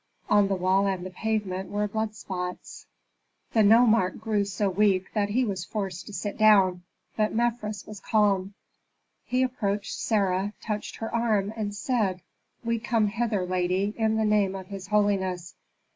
[0.31, 2.87] On the wall and the pavement were blood spots.
[3.53, 6.81] The nomarch grew so weak that he was forced to sit down,
[7.15, 8.55] but Mefres was calm.
[9.25, 12.21] He approached Sarah, touched her arm, and said,
[12.63, 15.53] "We come hither, lady, in the name of his holiness."